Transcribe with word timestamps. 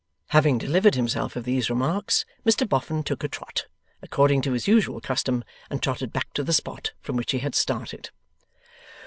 Having 0.29 0.57
delivered 0.57 0.95
himself 0.95 1.35
of 1.35 1.43
these 1.43 1.69
remarks, 1.69 2.25
Mr 2.43 2.67
Boffin 2.67 3.03
took 3.03 3.23
a 3.23 3.27
trot, 3.27 3.67
according 4.01 4.41
to 4.41 4.53
his 4.53 4.67
usual 4.67 4.99
custom, 4.99 5.43
and 5.69 5.79
trotted 5.79 6.11
back 6.11 6.33
to 6.33 6.43
the 6.43 6.53
spot 6.53 6.93
from 7.01 7.15
which 7.17 7.33
he 7.33 7.37
had 7.37 7.53
started. 7.53 8.09